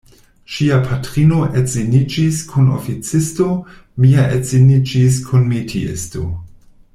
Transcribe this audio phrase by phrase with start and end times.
[0.53, 3.51] Ŝia patrino edziniĝis kun oficisto,
[4.07, 6.27] mia edziniĝis kun metiisto.